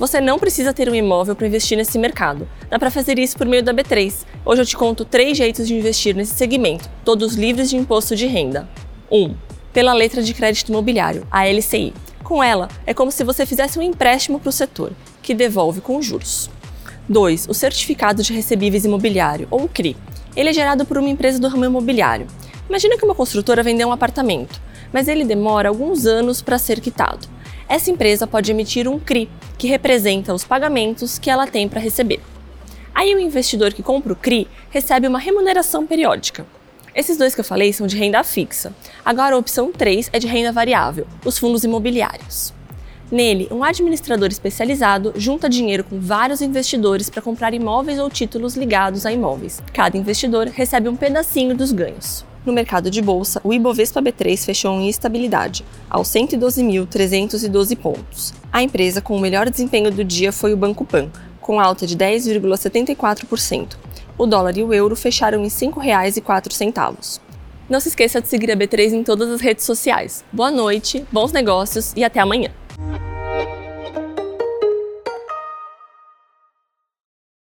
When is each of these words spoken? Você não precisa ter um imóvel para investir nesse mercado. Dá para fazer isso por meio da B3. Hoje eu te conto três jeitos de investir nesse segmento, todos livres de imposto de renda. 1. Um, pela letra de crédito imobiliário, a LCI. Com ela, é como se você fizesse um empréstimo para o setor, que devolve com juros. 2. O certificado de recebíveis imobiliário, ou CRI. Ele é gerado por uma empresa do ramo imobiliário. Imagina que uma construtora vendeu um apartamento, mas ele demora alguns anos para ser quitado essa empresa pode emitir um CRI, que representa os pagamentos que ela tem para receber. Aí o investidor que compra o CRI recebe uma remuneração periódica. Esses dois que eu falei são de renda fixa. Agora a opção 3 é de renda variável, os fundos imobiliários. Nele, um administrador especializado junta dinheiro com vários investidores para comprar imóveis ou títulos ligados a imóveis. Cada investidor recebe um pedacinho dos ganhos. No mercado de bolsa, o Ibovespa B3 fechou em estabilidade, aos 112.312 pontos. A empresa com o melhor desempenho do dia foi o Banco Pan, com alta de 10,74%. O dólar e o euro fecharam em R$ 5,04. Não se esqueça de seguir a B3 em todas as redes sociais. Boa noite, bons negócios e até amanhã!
Você 0.00 0.18
não 0.18 0.38
precisa 0.38 0.72
ter 0.72 0.88
um 0.88 0.94
imóvel 0.94 1.36
para 1.36 1.46
investir 1.46 1.76
nesse 1.76 1.98
mercado. 1.98 2.48
Dá 2.70 2.78
para 2.78 2.90
fazer 2.90 3.18
isso 3.18 3.36
por 3.36 3.46
meio 3.46 3.62
da 3.62 3.74
B3. 3.74 4.24
Hoje 4.46 4.62
eu 4.62 4.64
te 4.64 4.74
conto 4.74 5.04
três 5.04 5.36
jeitos 5.36 5.68
de 5.68 5.74
investir 5.74 6.16
nesse 6.16 6.34
segmento, 6.36 6.88
todos 7.04 7.34
livres 7.34 7.68
de 7.68 7.76
imposto 7.76 8.16
de 8.16 8.26
renda. 8.26 8.66
1. 9.10 9.22
Um, 9.22 9.36
pela 9.74 9.92
letra 9.92 10.22
de 10.22 10.32
crédito 10.32 10.70
imobiliário, 10.70 11.26
a 11.30 11.46
LCI. 11.46 11.92
Com 12.24 12.42
ela, 12.42 12.68
é 12.86 12.94
como 12.94 13.12
se 13.12 13.22
você 13.22 13.44
fizesse 13.44 13.78
um 13.78 13.82
empréstimo 13.82 14.40
para 14.40 14.48
o 14.48 14.52
setor, 14.52 14.92
que 15.20 15.34
devolve 15.34 15.82
com 15.82 16.00
juros. 16.00 16.48
2. 17.06 17.48
O 17.50 17.52
certificado 17.52 18.22
de 18.22 18.32
recebíveis 18.32 18.86
imobiliário, 18.86 19.48
ou 19.50 19.68
CRI. 19.68 19.98
Ele 20.34 20.48
é 20.48 20.52
gerado 20.54 20.86
por 20.86 20.96
uma 20.96 21.10
empresa 21.10 21.38
do 21.38 21.48
ramo 21.48 21.66
imobiliário. 21.66 22.26
Imagina 22.70 22.96
que 22.96 23.04
uma 23.04 23.14
construtora 23.14 23.62
vendeu 23.62 23.88
um 23.88 23.92
apartamento, 23.92 24.62
mas 24.94 25.08
ele 25.08 25.26
demora 25.26 25.68
alguns 25.68 26.06
anos 26.06 26.40
para 26.40 26.56
ser 26.56 26.80
quitado 26.80 27.28
essa 27.70 27.88
empresa 27.88 28.26
pode 28.26 28.50
emitir 28.50 28.88
um 28.88 28.98
CRI, 28.98 29.30
que 29.56 29.68
representa 29.68 30.34
os 30.34 30.42
pagamentos 30.42 31.20
que 31.20 31.30
ela 31.30 31.46
tem 31.46 31.68
para 31.68 31.80
receber. 31.80 32.20
Aí 32.92 33.14
o 33.14 33.20
investidor 33.20 33.72
que 33.72 33.80
compra 33.80 34.12
o 34.12 34.16
CRI 34.16 34.48
recebe 34.70 35.06
uma 35.06 35.20
remuneração 35.20 35.86
periódica. 35.86 36.44
Esses 36.92 37.16
dois 37.16 37.32
que 37.32 37.40
eu 37.40 37.44
falei 37.44 37.72
são 37.72 37.86
de 37.86 37.96
renda 37.96 38.24
fixa. 38.24 38.74
Agora 39.04 39.36
a 39.36 39.38
opção 39.38 39.70
3 39.70 40.10
é 40.12 40.18
de 40.18 40.26
renda 40.26 40.50
variável, 40.50 41.06
os 41.24 41.38
fundos 41.38 41.62
imobiliários. 41.62 42.52
Nele, 43.08 43.46
um 43.52 43.62
administrador 43.62 44.28
especializado 44.28 45.12
junta 45.14 45.48
dinheiro 45.48 45.84
com 45.84 46.00
vários 46.00 46.42
investidores 46.42 47.08
para 47.08 47.22
comprar 47.22 47.54
imóveis 47.54 48.00
ou 48.00 48.10
títulos 48.10 48.56
ligados 48.56 49.06
a 49.06 49.12
imóveis. 49.12 49.62
Cada 49.72 49.96
investidor 49.96 50.48
recebe 50.48 50.88
um 50.88 50.96
pedacinho 50.96 51.56
dos 51.56 51.70
ganhos. 51.70 52.24
No 52.44 52.54
mercado 52.54 52.90
de 52.90 53.02
bolsa, 53.02 53.40
o 53.44 53.52
Ibovespa 53.52 54.00
B3 54.00 54.44
fechou 54.44 54.72
em 54.80 54.88
estabilidade, 54.88 55.64
aos 55.90 56.08
112.312 56.08 57.76
pontos. 57.76 58.32
A 58.50 58.62
empresa 58.62 59.02
com 59.02 59.14
o 59.14 59.20
melhor 59.20 59.50
desempenho 59.50 59.90
do 59.90 60.02
dia 60.02 60.32
foi 60.32 60.54
o 60.54 60.56
Banco 60.56 60.84
Pan, 60.84 61.10
com 61.40 61.60
alta 61.60 61.86
de 61.86 61.96
10,74%. 61.96 63.76
O 64.16 64.26
dólar 64.26 64.56
e 64.56 64.62
o 64.62 64.72
euro 64.72 64.96
fecharam 64.96 65.40
em 65.40 65.44
R$ 65.44 65.50
5,04. 65.50 67.20
Não 67.68 67.78
se 67.78 67.88
esqueça 67.88 68.20
de 68.20 68.28
seguir 68.28 68.50
a 68.50 68.56
B3 68.56 68.92
em 68.92 69.04
todas 69.04 69.30
as 69.30 69.40
redes 69.40 69.64
sociais. 69.64 70.24
Boa 70.32 70.50
noite, 70.50 71.04
bons 71.12 71.32
negócios 71.32 71.92
e 71.94 72.02
até 72.02 72.20
amanhã! 72.20 72.59